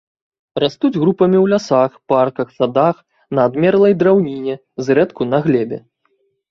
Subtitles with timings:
[0.63, 2.95] Растуць групамі ў лясах, парках, садах
[3.39, 5.77] на адмерлай драўніне, зрэдку на глебе.